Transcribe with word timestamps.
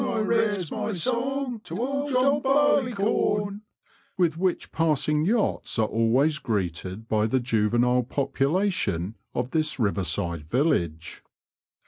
All 0.01 0.07
day 0.07 0.11
long 0.15 0.17
I 0.17 0.25
raise 0.25 0.71
my 0.71 0.91
song— 0.93 1.61
John 1.63 2.41
Barleyoorn," 2.41 3.61
with 4.17 4.35
which 4.35 4.71
passing 4.71 5.25
yachts 5.25 5.77
are 5.77 5.85
always 5.85 6.39
greeted 6.39 7.07
by 7.07 7.27
the 7.27 7.39
juvenile 7.39 8.01
population 8.01 9.13
of 9.35 9.51
this 9.51 9.77
riverside 9.77 10.49
village. 10.49 11.21